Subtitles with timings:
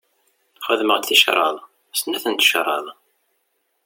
[0.65, 1.57] Xedmeɣ-d ticraḍ,
[1.99, 2.85] snat n tecraḍ.